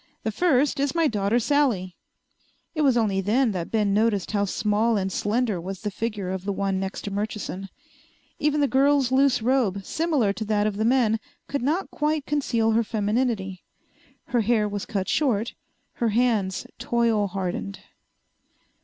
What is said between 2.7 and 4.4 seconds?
It was only then that Ben noticed